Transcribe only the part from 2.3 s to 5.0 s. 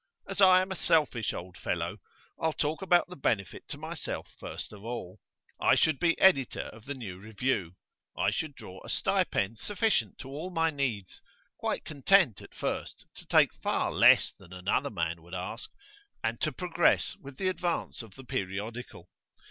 I'll talk about the benefit to myself first of